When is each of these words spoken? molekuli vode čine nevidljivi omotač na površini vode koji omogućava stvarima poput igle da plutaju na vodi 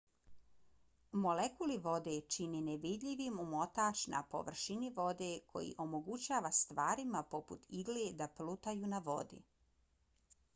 molekuli 1.25 1.75
vode 1.87 2.15
čine 2.35 2.61
nevidljivi 2.69 3.27
omotač 3.43 4.01
na 4.15 4.21
površini 4.31 4.89
vode 5.01 5.29
koji 5.53 5.75
omogućava 5.85 6.53
stvarima 6.61 7.23
poput 7.37 7.69
igle 7.83 8.09
da 8.23 8.31
plutaju 8.41 8.91
na 8.97 9.03
vodi 9.13 9.41